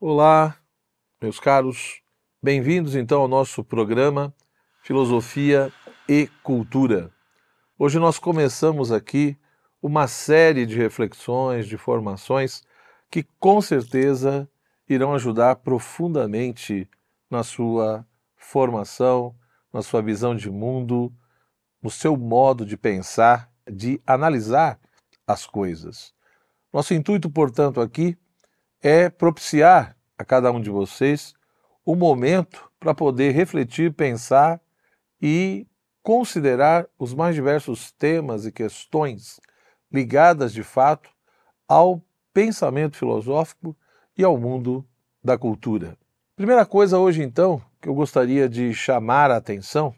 [0.00, 0.56] Olá,
[1.20, 2.02] meus caros.
[2.40, 4.32] Bem-vindos então ao nosso programa
[4.80, 5.72] Filosofia
[6.08, 7.12] e Cultura.
[7.76, 9.36] Hoje nós começamos aqui
[9.82, 12.62] uma série de reflexões, de formações
[13.10, 14.48] que com certeza
[14.88, 16.88] irão ajudar profundamente
[17.28, 18.06] na sua
[18.36, 19.34] formação,
[19.72, 21.12] na sua visão de mundo,
[21.82, 24.78] no seu modo de pensar, de analisar
[25.26, 26.14] as coisas.
[26.72, 28.16] Nosso intuito, portanto, aqui
[28.82, 31.34] é propiciar a cada um de vocês
[31.84, 34.60] o um momento para poder refletir, pensar
[35.20, 35.66] e
[36.02, 39.40] considerar os mais diversos temas e questões
[39.90, 41.10] ligadas de fato
[41.66, 42.02] ao
[42.32, 43.76] pensamento filosófico
[44.16, 44.86] e ao mundo
[45.22, 45.96] da cultura.
[46.36, 49.94] Primeira coisa hoje, então, que eu gostaria de chamar a atenção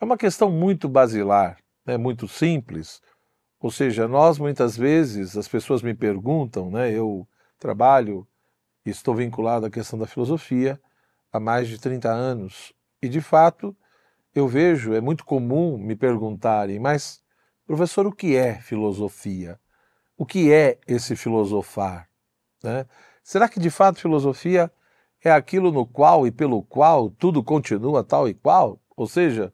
[0.00, 3.00] é uma questão muito basilar, né, muito simples.
[3.58, 7.26] Ou seja, nós muitas vezes, as pessoas me perguntam, né, eu
[7.60, 8.26] trabalho
[8.84, 10.80] e estou vinculado à questão da filosofia
[11.32, 12.72] há mais de 30 anos.
[13.00, 13.76] E, de fato,
[14.34, 17.22] eu vejo, é muito comum me perguntarem, mas,
[17.66, 19.60] professor, o que é filosofia?
[20.16, 22.08] O que é esse filosofar?
[22.62, 22.86] Né?
[23.22, 24.72] Será que, de fato, filosofia
[25.22, 28.80] é aquilo no qual e pelo qual tudo continua tal e qual?
[28.96, 29.52] Ou seja,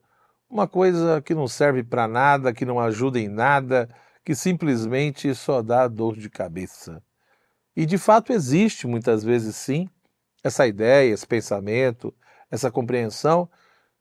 [0.48, 3.88] uma coisa que não serve para nada, que não ajuda em nada,
[4.24, 7.02] que simplesmente só dá dor de cabeça.
[7.76, 9.88] E de fato existe muitas vezes sim
[10.42, 12.14] essa ideia, esse pensamento,
[12.50, 13.48] essa compreensão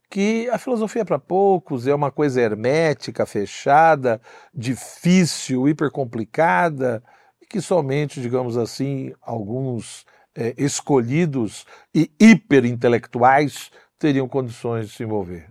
[0.10, 4.22] que a filosofia é para poucos, é uma coisa hermética, fechada,
[4.54, 7.04] difícil, hipercomplicada,
[7.42, 15.50] e que somente, digamos assim, alguns é, escolhidos e hiperintelectuais teriam condições de se envolver.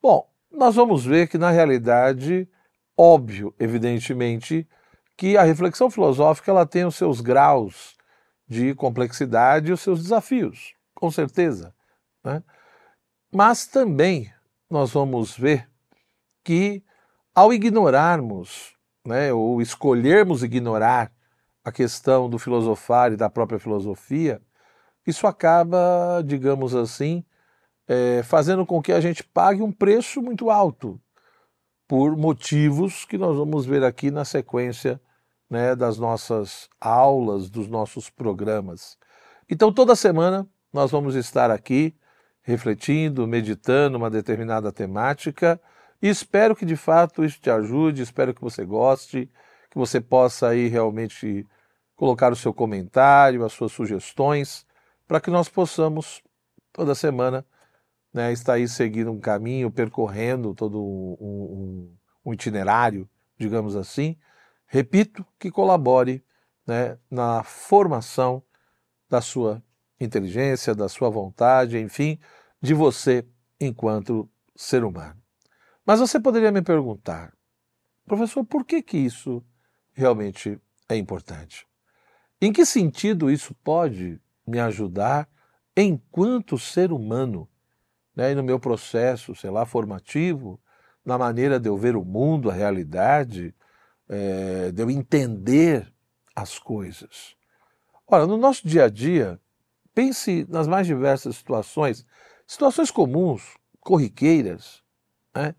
[0.00, 2.48] Bom, nós vamos ver que na realidade,
[2.96, 4.66] óbvio, evidentemente,
[5.22, 7.94] que a reflexão filosófica ela tem os seus graus
[8.48, 11.72] de complexidade e os seus desafios, com certeza.
[12.24, 12.42] Né?
[13.32, 14.32] Mas também
[14.68, 15.70] nós vamos ver
[16.42, 16.82] que
[17.32, 18.74] ao ignorarmos,
[19.06, 21.12] né, ou escolhermos ignorar
[21.64, 24.42] a questão do filosofar e da própria filosofia,
[25.06, 27.24] isso acaba, digamos assim,
[27.86, 31.00] é, fazendo com que a gente pague um preço muito alto
[31.86, 35.00] por motivos que nós vamos ver aqui na sequência
[35.52, 38.96] né, das nossas aulas, dos nossos programas.
[39.50, 41.94] Então, toda semana nós vamos estar aqui
[42.40, 45.60] refletindo, meditando uma determinada temática
[46.00, 49.30] e espero que de fato isso te ajude, espero que você goste,
[49.70, 51.46] que você possa aí realmente
[51.94, 54.64] colocar o seu comentário, as suas sugestões,
[55.06, 56.22] para que nós possamos
[56.72, 57.44] toda semana
[58.10, 63.06] né, estar aí seguindo um caminho, percorrendo todo um, um, um itinerário,
[63.38, 64.16] digamos assim,
[64.72, 66.24] repito, que colabore
[66.66, 68.42] né, na formação
[69.06, 69.62] da sua
[70.00, 72.18] inteligência, da sua vontade, enfim,
[72.58, 73.28] de você
[73.60, 75.20] enquanto ser humano.
[75.84, 77.34] Mas você poderia me perguntar,
[78.06, 79.44] professor, por que, que isso
[79.92, 80.58] realmente
[80.88, 81.66] é importante?
[82.40, 85.28] Em que sentido isso pode me ajudar
[85.76, 87.46] enquanto ser humano,
[88.16, 90.58] né, no meu processo, sei lá, formativo,
[91.04, 93.54] na maneira de eu ver o mundo, a realidade,
[94.12, 95.90] é, de eu entender
[96.36, 97.34] as coisas.
[98.06, 99.40] Ora, no nosso dia a dia,
[99.94, 102.06] pense nas mais diversas situações,
[102.46, 104.82] situações comuns, corriqueiras.
[105.34, 105.54] Né?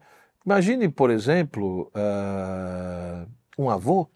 [0.46, 3.28] Imagine, por exemplo, uh,
[3.58, 4.08] um avô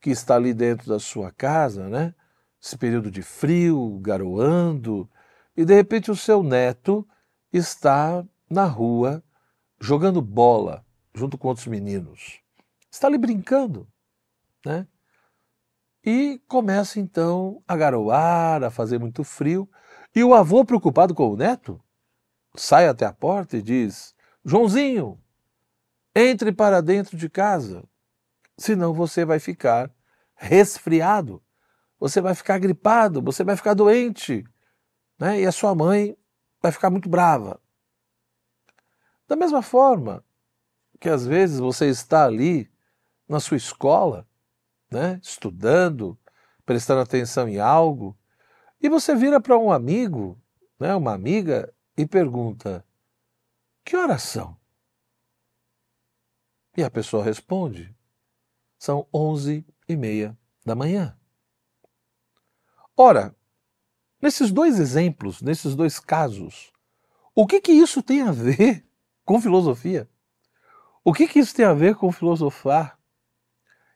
[0.00, 2.14] que está ali dentro da sua casa, né?
[2.60, 5.08] Esse período de frio, garoando,
[5.56, 7.06] e de repente o seu neto
[7.52, 9.22] está na rua
[9.80, 12.40] jogando bola junto com outros meninos
[12.96, 13.86] está ali brincando,
[14.64, 14.86] né?
[16.04, 19.68] E começa então a garoar, a fazer muito frio,
[20.14, 21.80] e o avô, preocupado com o neto,
[22.56, 24.14] sai até a porta e diz:
[24.44, 25.20] Joãozinho,
[26.14, 27.84] entre para dentro de casa,
[28.56, 29.92] senão você vai ficar
[30.34, 31.42] resfriado,
[31.98, 34.44] você vai ficar gripado, você vai ficar doente,
[35.18, 35.40] né?
[35.40, 36.16] e a sua mãe
[36.62, 37.60] vai ficar muito brava.
[39.28, 40.24] Da mesma forma
[40.98, 42.70] que às vezes você está ali
[43.28, 44.26] na sua escola,
[44.90, 46.18] né, estudando,
[46.64, 48.16] prestando atenção em algo,
[48.80, 50.40] e você vira para um amigo,
[50.78, 52.84] né, uma amiga, e pergunta:
[53.84, 54.56] Que horas são?
[56.76, 57.94] E a pessoa responde:
[58.78, 61.18] São onze e meia da manhã.
[62.96, 63.34] Ora,
[64.20, 66.72] nesses dois exemplos, nesses dois casos,
[67.34, 68.86] o que que isso tem a ver
[69.24, 70.08] com filosofia?
[71.04, 72.98] O que que isso tem a ver com filosofar?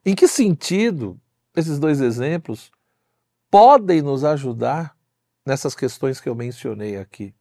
[0.04, 1.20] Em que sentido
[1.54, 2.70] esses dois exemplos
[3.50, 4.96] podem nos ajudar
[5.44, 7.34] nessas questões que eu mencionei aqui.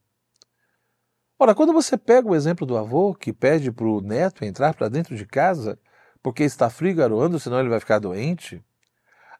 [1.38, 4.90] Ora, quando você pega o exemplo do avô que pede para o neto entrar para
[4.90, 5.80] dentro de casa
[6.22, 8.62] porque está frio garoando, senão ele vai ficar doente,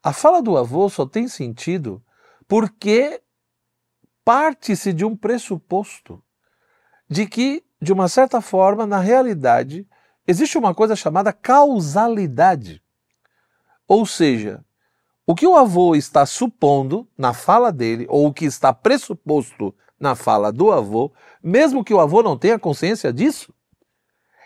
[0.02, 2.02] a fala do avô só tem sentido
[2.48, 3.22] porque
[4.24, 6.24] parte-se de um pressuposto
[7.10, 9.86] de que, de uma certa forma, na realidade,
[10.26, 12.82] existe uma coisa chamada causalidade.
[13.90, 14.64] Ou seja,
[15.26, 20.14] o que o avô está supondo na fala dele, ou o que está pressuposto na
[20.16, 23.52] fala do avô, mesmo que o avô não tenha consciência disso,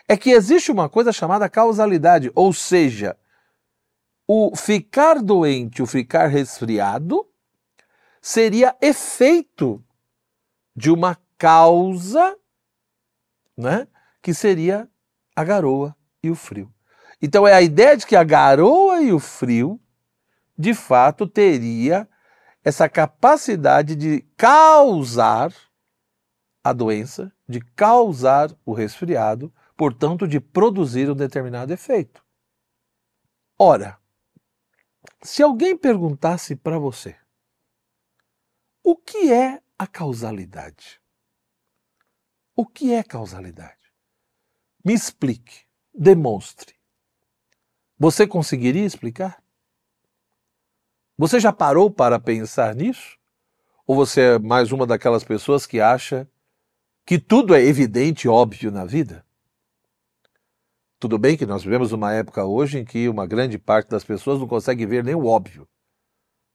[0.08, 3.18] é que existe uma coisa chamada causalidade, ou seja,
[4.26, 7.26] o ficar doente, o ficar resfriado,
[8.22, 9.84] seria efeito
[10.74, 12.34] de uma causa,
[13.54, 13.86] né,
[14.22, 14.88] que seria
[15.36, 16.73] a garoa e o frio.
[17.24, 19.80] Então é a ideia de que a garoa e o frio
[20.58, 22.06] de fato teria
[22.62, 25.50] essa capacidade de causar
[26.62, 32.22] a doença, de causar o resfriado, portanto, de produzir um determinado efeito.
[33.58, 33.98] Ora,
[35.22, 37.16] se alguém perguntasse para você
[38.82, 41.00] o que é a causalidade?
[42.54, 43.90] O que é causalidade?
[44.84, 46.73] Me explique, demonstre.
[47.98, 49.42] Você conseguiria explicar?
[51.16, 53.16] Você já parou para pensar nisso?
[53.86, 56.28] Ou você é mais uma daquelas pessoas que acha
[57.06, 59.24] que tudo é evidente e óbvio na vida?
[60.98, 64.40] Tudo bem que nós vivemos uma época hoje em que uma grande parte das pessoas
[64.40, 65.68] não consegue ver nem o óbvio.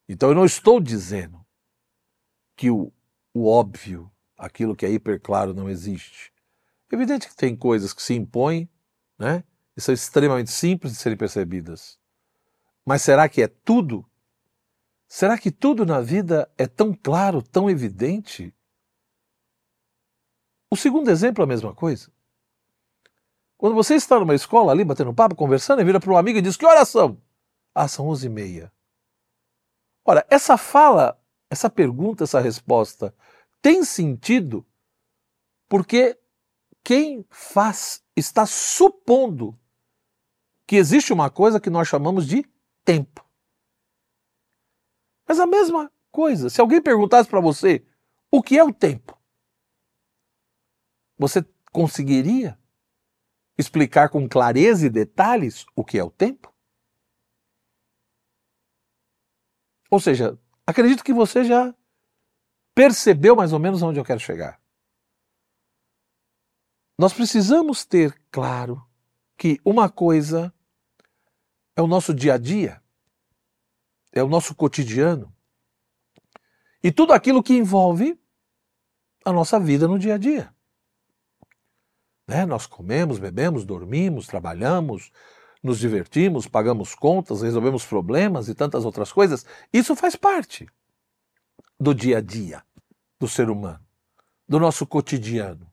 [0.08, 1.40] Então eu não estou dizendo
[2.54, 2.92] que o,
[3.32, 6.32] o óbvio, aquilo que é hiper claro, não existe.
[6.92, 8.68] É evidente que tem coisas que se impõem,
[9.16, 9.44] né?
[9.80, 11.98] E são extremamente simples de serem percebidas.
[12.84, 14.04] Mas será que é tudo
[15.08, 18.54] Será que tudo na vida é tão claro, tão evidente?
[20.70, 22.12] O segundo exemplo é a mesma coisa.
[23.58, 26.42] Quando você está numa escola ali, batendo papo, conversando, e vira para um amigo e
[26.42, 27.20] diz: Que horas são?
[27.74, 28.72] Ah, são onze e meia.
[30.04, 33.12] Ora, essa fala, essa pergunta, essa resposta
[33.60, 34.64] tem sentido
[35.68, 36.16] porque
[36.84, 39.58] quem faz está supondo
[40.70, 42.48] que existe uma coisa que nós chamamos de
[42.84, 43.28] tempo.
[45.26, 47.84] Mas a mesma coisa, se alguém perguntasse para você
[48.30, 49.20] o que é o tempo,
[51.18, 52.56] você conseguiria
[53.58, 56.54] explicar com clareza e detalhes o que é o tempo?
[59.90, 61.74] Ou seja, acredito que você já
[62.76, 64.62] percebeu mais ou menos onde eu quero chegar.
[66.96, 68.88] Nós precisamos ter claro
[69.36, 70.54] que uma coisa
[71.80, 72.80] é o nosso dia a dia
[74.12, 75.32] é o nosso cotidiano.
[76.82, 78.18] E tudo aquilo que envolve
[79.24, 80.54] a nossa vida no dia a dia.
[82.26, 82.46] Né?
[82.46, 85.12] Nós comemos, bebemos, dormimos, trabalhamos,
[85.62, 89.44] nos divertimos, pagamos contas, resolvemos problemas e tantas outras coisas.
[89.72, 90.66] Isso faz parte
[91.78, 92.62] do dia a dia
[93.18, 93.84] do ser humano,
[94.48, 95.70] do nosso cotidiano.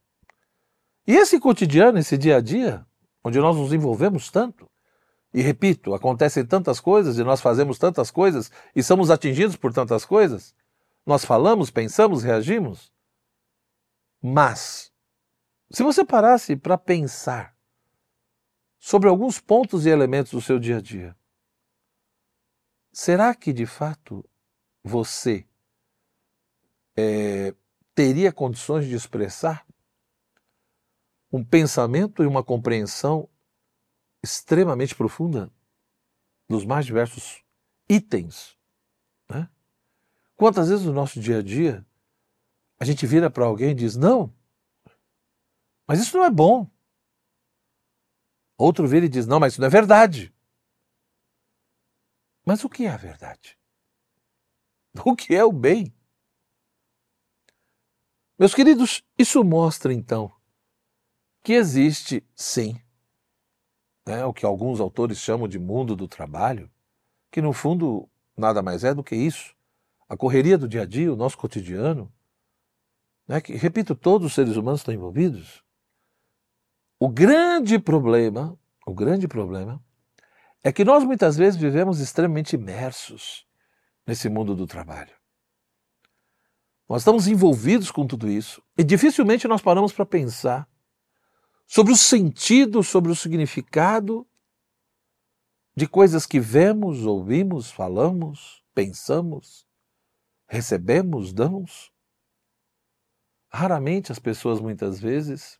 [1.05, 2.85] E esse cotidiano, esse dia a dia,
[3.23, 4.69] onde nós nos envolvemos tanto,
[5.33, 10.05] e repito, acontecem tantas coisas e nós fazemos tantas coisas e somos atingidos por tantas
[10.05, 10.55] coisas.
[11.05, 12.91] Nós falamos, pensamos, reagimos.
[14.21, 14.91] Mas,
[15.69, 17.55] se você parasse para pensar
[18.79, 21.15] sobre alguns pontos e elementos do seu dia a dia,
[22.91, 24.27] será que de fato
[24.83, 25.45] você
[26.95, 27.53] é,
[27.93, 29.65] teria condições de expressar
[31.31, 33.29] um pensamento e uma compreensão
[34.23, 35.51] extremamente profunda
[36.49, 37.43] nos mais diversos
[37.89, 38.57] itens.
[39.29, 39.49] Né?
[40.35, 41.85] Quantas vezes no nosso dia a dia
[42.79, 44.33] a gente vira para alguém e diz: Não,
[45.87, 46.69] mas isso não é bom.
[48.57, 50.33] Outro vira e diz: Não, mas isso não é verdade.
[52.45, 53.57] Mas o que é a verdade?
[55.05, 55.93] O que é o bem?
[58.39, 60.31] Meus queridos, isso mostra então
[61.43, 62.79] que existe, sim,
[64.07, 66.71] né, o que alguns autores chamam de mundo do trabalho,
[67.29, 69.53] que no fundo nada mais é do que isso.
[70.07, 72.11] A correria do dia a dia, o nosso cotidiano,
[73.27, 75.61] né, que, repito, todos os seres humanos estão envolvidos.
[76.97, 79.83] O grande problema, o grande problema,
[80.63, 83.45] é que nós muitas vezes vivemos extremamente imersos
[84.05, 85.13] nesse mundo do trabalho.
[86.87, 90.67] Nós estamos envolvidos com tudo isso e dificilmente nós paramos para pensar
[91.67, 94.25] sobre o sentido, sobre o significado
[95.75, 99.67] de coisas que vemos, ouvimos, falamos, pensamos,
[100.47, 101.93] recebemos, damos.
[103.49, 105.59] Raramente as pessoas, muitas vezes,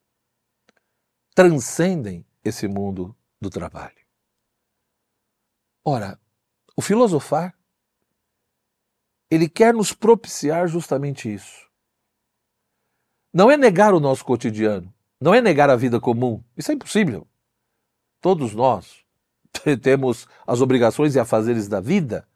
[1.35, 4.05] transcendem esse mundo do trabalho.
[5.85, 6.19] Ora,
[6.75, 7.57] o filosofar,
[9.29, 11.69] ele quer nos propiciar justamente isso.
[13.33, 16.43] Não é negar o nosso cotidiano, não é negar a vida comum.
[16.55, 17.27] Isso é impossível.
[18.21, 19.03] Todos nós
[19.81, 22.27] temos as obrigações e afazeres da vida.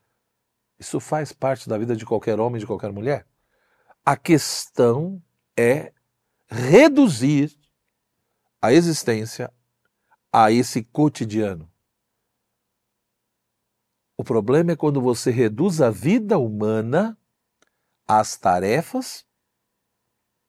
[0.79, 3.27] Isso faz parte da vida de qualquer homem, de qualquer mulher.
[4.03, 5.21] A questão
[5.55, 5.93] é
[6.47, 7.55] reduzir
[8.61, 9.53] a existência
[10.31, 11.71] a esse cotidiano.
[14.17, 17.17] O problema é quando você reduz a vida humana
[18.07, 19.25] às tarefas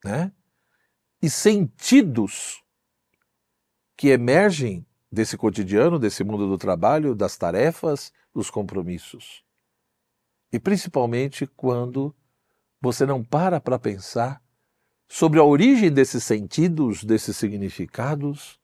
[0.03, 0.31] né,
[1.23, 2.61] e sentidos
[3.95, 9.41] que emergem desse cotidiano, desse mundo do trabalho, das tarefas, dos compromissos.
[10.51, 12.13] E principalmente quando
[12.81, 14.43] você não para para pensar
[15.07, 18.59] sobre a origem desses sentidos, desses significados,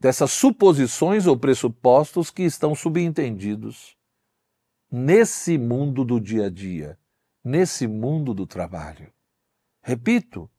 [0.00, 3.96] dessas suposições ou pressupostos que estão subentendidos
[4.90, 6.98] nesse mundo do dia a dia,
[7.44, 9.12] nesse mundo do trabalho.
[9.80, 10.50] Repito,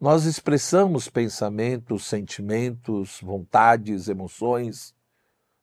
[0.00, 4.94] nós expressamos pensamentos, sentimentos, vontades, emoções,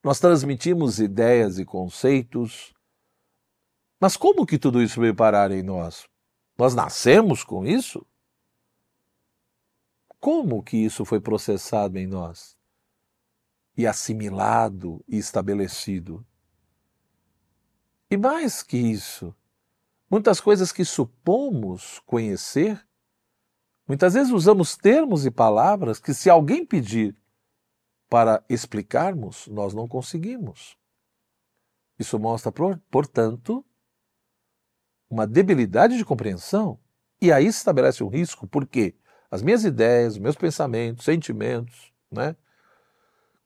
[0.04, 2.72] nós transmitimos ideias e conceitos.
[4.00, 6.08] Mas como que tudo isso veio parar em nós?
[6.56, 8.06] Nós nascemos com isso?
[10.20, 12.56] Como que isso foi processado em nós?
[13.76, 16.26] E assimilado e estabelecido?
[18.10, 19.36] E mais que isso,
[20.10, 22.87] muitas coisas que supomos conhecer,
[23.88, 27.16] muitas vezes usamos termos e palavras que, se alguém pedir
[28.10, 30.78] para explicarmos, nós não conseguimos.
[32.00, 32.52] Isso mostra,
[32.92, 33.66] portanto,
[35.10, 36.80] uma debilidade de compreensão.
[37.22, 38.96] E aí se estabelece um risco, porque
[39.32, 42.36] as minhas ideias, meus pensamentos, sentimentos, né?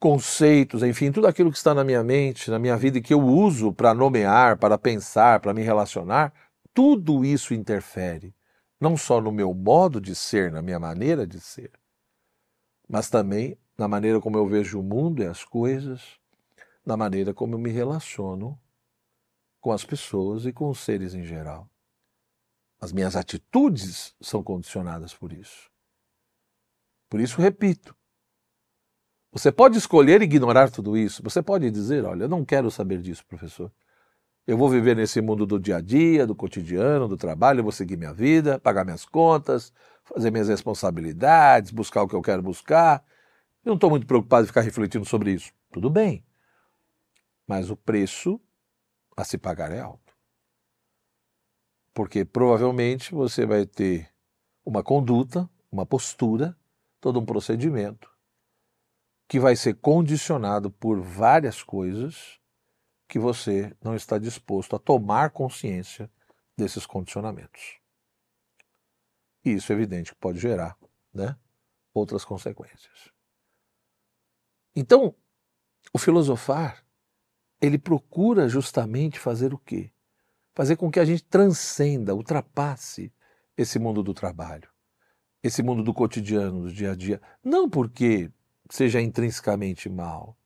[0.02, 3.22] conceitos, enfim, tudo aquilo que está na minha mente, na minha vida e que eu
[3.22, 6.34] uso para nomear, para pensar, para me relacionar,
[6.74, 8.34] tudo isso interfere,
[8.82, 11.72] não só no meu modo de ser, na minha maneira de ser,
[12.90, 16.20] mas também na maneira como eu vejo o mundo e as coisas,
[16.84, 18.60] na maneira como eu me relaciono
[19.60, 21.70] com as pessoas e com os seres em geral.
[22.80, 25.70] As minhas atitudes são condicionadas por isso.
[27.08, 27.96] Por isso, repito,
[29.32, 31.22] você pode escolher ignorar tudo isso.
[31.22, 33.72] Você pode dizer: Olha, eu não quero saber disso, professor.
[34.46, 37.72] Eu vou viver nesse mundo do dia a dia, do cotidiano, do trabalho, eu vou
[37.72, 39.72] seguir minha vida, pagar minhas contas,
[40.04, 43.04] fazer minhas responsabilidades, buscar o que eu quero buscar.
[43.64, 45.52] Eu não estou muito preocupado em ficar refletindo sobre isso.
[45.72, 46.26] Tudo bem.
[47.48, 48.42] Mas o preço
[49.16, 50.14] a se pagar é alto.
[51.94, 54.10] Porque provavelmente você vai ter
[54.66, 56.58] uma conduta, uma postura
[57.00, 58.10] todo um procedimento
[59.28, 62.41] que vai ser condicionado por várias coisas
[63.12, 66.10] que você não está disposto a tomar consciência
[66.58, 67.78] desses condicionamentos.
[69.44, 70.78] E isso é evidente que pode gerar
[71.14, 71.36] né,
[71.94, 73.10] outras consequências.
[74.74, 75.14] Então,
[75.92, 76.86] o filosofar,
[77.60, 79.92] ele procura justamente fazer o quê?
[80.56, 83.14] Fazer com que a gente transcenda, ultrapasse
[83.58, 84.72] esse mundo do trabalho
[85.44, 87.22] esse mundo do cotidiano, do dia a dia.
[87.44, 88.32] Não porque
[88.70, 90.38] seja intrinsecamente mal,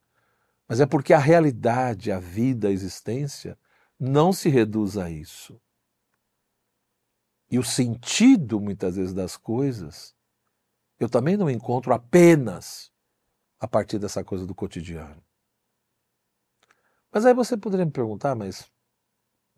[0.67, 3.57] mas é porque a realidade, a vida, a existência
[3.99, 5.59] não se reduz a isso.
[7.49, 10.15] E o sentido, muitas vezes, das coisas,
[10.99, 12.91] eu também não encontro apenas
[13.59, 15.23] a partir dessa coisa do cotidiano.
[17.11, 18.69] Mas aí você poderia me perguntar, mas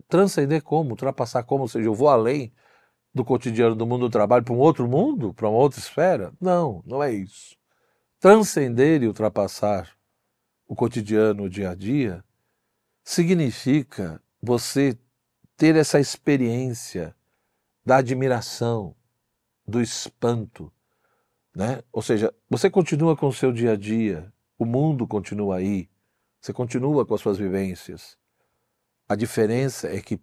[0.07, 0.91] transcender como?
[0.91, 1.63] Ultrapassar como?
[1.63, 2.53] Ou seja, eu vou além
[3.13, 6.33] do cotidiano do mundo do trabalho para um outro mundo, para uma outra esfera?
[6.39, 7.57] Não, não é isso.
[8.19, 9.96] Transcender e ultrapassar
[10.67, 12.23] o cotidiano, o dia a dia,
[13.03, 14.97] significa você
[15.55, 17.15] ter essa experiência
[17.85, 18.95] da admiração,
[19.65, 20.71] do espanto,
[21.55, 21.81] né?
[21.91, 25.89] Ou seja, você continua com o seu dia a dia, o mundo continua aí,
[26.39, 28.17] você continua com as suas vivências.
[29.09, 30.19] A diferença é que,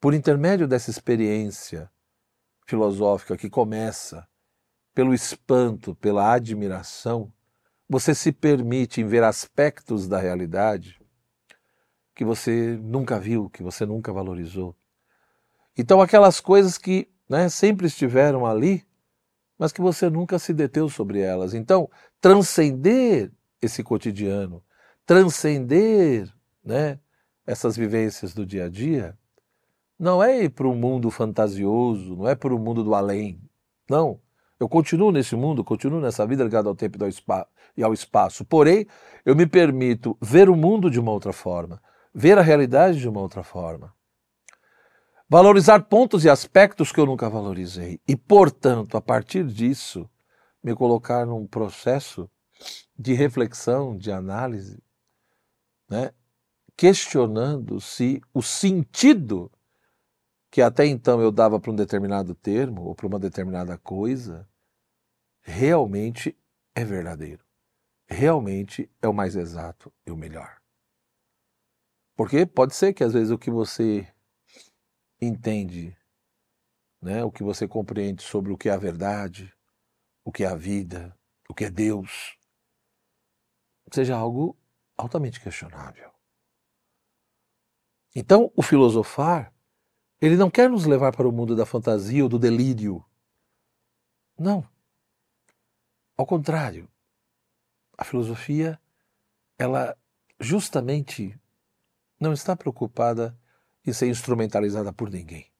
[0.00, 1.90] por intermédio dessa experiência
[2.66, 4.26] filosófica que começa
[4.94, 7.32] pelo espanto, pela admiração,
[7.92, 10.98] você se permite ver aspectos da realidade
[12.14, 14.74] que você nunca viu, que você nunca valorizou.
[15.76, 18.82] Então, aquelas coisas que né, sempre estiveram ali,
[19.58, 21.52] mas que você nunca se deteu sobre elas.
[21.52, 23.30] Então, transcender
[23.60, 24.64] esse cotidiano,
[25.04, 26.32] transcender
[26.64, 26.98] né,
[27.46, 29.18] essas vivências do dia a dia,
[29.98, 33.38] não é ir para um mundo fantasioso, não é para o mundo do além.
[33.86, 34.18] Não.
[34.62, 36.96] Eu continuo nesse mundo, continuo nessa vida ligada ao tempo
[37.76, 38.44] e ao espaço.
[38.44, 38.86] Porém,
[39.24, 41.82] eu me permito ver o mundo de uma outra forma,
[42.14, 43.92] ver a realidade de uma outra forma.
[45.28, 48.00] Valorizar pontos e aspectos que eu nunca valorizei.
[48.06, 50.08] E, portanto, a partir disso,
[50.62, 52.30] me colocar num processo
[52.96, 54.80] de reflexão, de análise,
[55.90, 56.12] né?
[56.76, 59.50] questionando se o sentido
[60.52, 64.46] que até então eu dava para um determinado termo ou para uma determinada coisa
[65.42, 66.36] realmente
[66.74, 67.44] é verdadeiro.
[68.08, 70.60] Realmente é o mais exato e o melhor.
[72.16, 74.06] Porque pode ser que às vezes o que você
[75.20, 75.96] entende,
[77.00, 79.52] né, o que você compreende sobre o que é a verdade,
[80.24, 81.16] o que é a vida,
[81.48, 82.36] o que é Deus,
[83.92, 84.56] seja algo
[84.96, 86.12] altamente questionável.
[88.14, 89.54] Então, o filosofar,
[90.20, 93.04] ele não quer nos levar para o mundo da fantasia ou do delírio.
[94.38, 94.71] Não.
[96.22, 96.88] Ao contrário,
[97.98, 98.78] a filosofia,
[99.58, 99.98] ela
[100.38, 101.36] justamente
[102.20, 103.36] não está preocupada
[103.84, 105.50] e ser instrumentalizada por ninguém.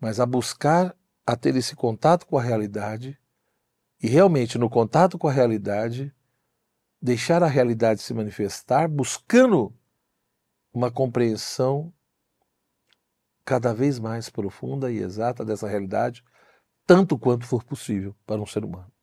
[0.00, 0.92] Mas a buscar
[1.24, 3.16] a ter esse contato com a realidade
[4.02, 6.12] e realmente no contato com a realidade
[7.00, 9.72] deixar a realidade se manifestar, buscando
[10.74, 11.94] uma compreensão
[13.44, 16.24] cada vez mais profunda e exata dessa realidade,
[16.84, 18.95] tanto quanto for possível para um ser humano.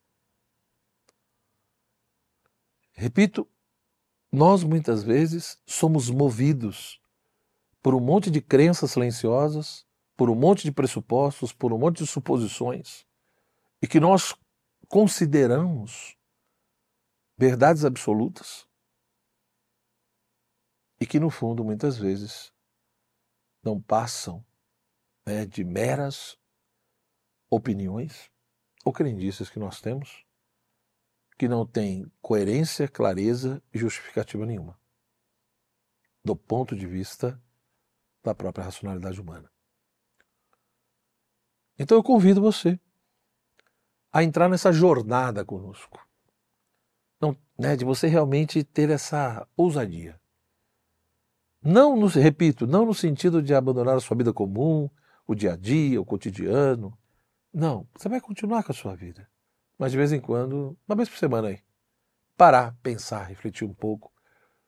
[2.93, 3.49] Repito,
[4.31, 7.01] nós muitas vezes somos movidos
[7.81, 9.85] por um monte de crenças silenciosas,
[10.15, 13.05] por um monte de pressupostos, por um monte de suposições,
[13.81, 14.35] e que nós
[14.87, 16.15] consideramos
[17.37, 18.67] verdades absolutas
[20.99, 22.53] e que, no fundo, muitas vezes
[23.61, 24.45] não passam
[25.25, 26.37] né, de meras
[27.49, 28.31] opiniões
[28.85, 30.22] ou crendices que nós temos
[31.37, 34.79] que não têm coerência, clareza e justificativa nenhuma,
[36.23, 37.41] do ponto de vista
[38.23, 39.51] da própria racionalidade humana.
[41.77, 42.79] Então eu convido você
[44.11, 45.99] a entrar nessa jornada conosco.
[47.19, 50.19] Não, né, de você realmente ter essa ousadia.
[51.61, 54.89] Não, no, repito, não no sentido de abandonar a sua vida comum,
[55.25, 56.95] o dia a dia, o cotidiano.
[57.53, 59.27] Não, você vai continuar com a sua vida.
[59.77, 61.63] Mas de vez em quando, uma vez por semana aí,
[62.37, 64.11] parar, pensar, refletir um pouco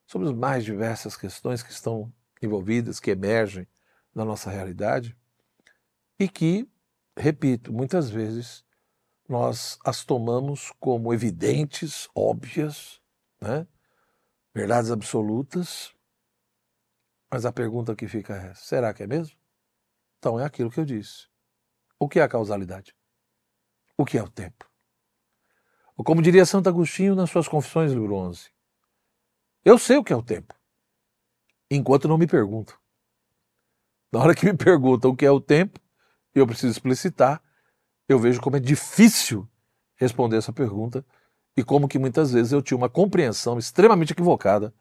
[0.06, 3.68] sobre as mais diversas questões que estão envolvidas, que emergem
[4.14, 5.16] na nossa realidade
[6.20, 6.70] e que,
[7.18, 8.64] repito, muitas vezes
[9.28, 13.02] nós as tomamos como evidentes, óbvias,
[13.42, 13.68] né?
[14.54, 15.94] verdades absolutas,
[17.30, 19.36] mas a pergunta que fica é: será que é mesmo?
[20.20, 21.28] Então é aquilo que eu disse.
[22.00, 22.96] O que é a causalidade?
[23.98, 24.70] O que é o tempo?
[25.98, 28.50] Ou como diria Santo Agostinho nas suas Confissões, livro 11,
[29.64, 30.54] eu sei o que é o tempo
[31.70, 32.76] enquanto não me perguntam.
[34.12, 35.80] Na hora que me perguntam o que é o tempo,
[36.34, 37.42] eu preciso explicitar,
[38.08, 39.48] eu vejo como é difícil
[39.96, 41.06] responder essa pergunta
[41.58, 44.74] e como que muitas vezes eu tinha uma compreensão extremamente equivocada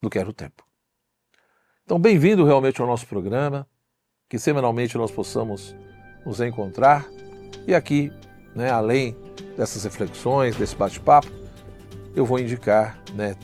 [0.00, 0.64] do que era o tempo.
[1.82, 3.68] Então, bem-vindo realmente ao nosso programa,
[4.28, 5.74] que semanalmente nós possamos
[6.24, 7.06] nos encontrar
[7.66, 8.12] e aqui,
[8.54, 9.16] né, além
[9.56, 11.28] dessas reflexões, desse bate-papo,
[12.14, 13.36] eu vou indicar né,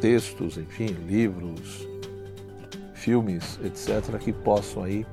[0.00, 1.88] textos, enfim, livros,
[2.94, 5.06] filmes, etc., que possam aí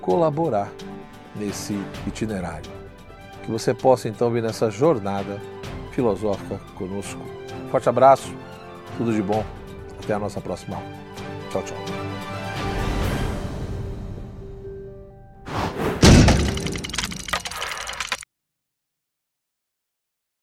[0.00, 0.70] colaborar
[1.36, 1.74] nesse
[2.06, 2.70] itinerário.
[3.42, 5.40] Que você possa então vir nessa jornada
[5.92, 7.20] filosófica conosco.
[7.70, 8.34] Forte abraço,
[8.96, 9.44] tudo de bom,
[10.02, 10.88] até a nossa próxima aula.
[11.50, 12.17] Tchau, tchau.